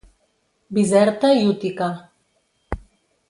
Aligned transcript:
Bizerta 0.77 1.29
i 1.41 1.45
Útica. 1.51 1.89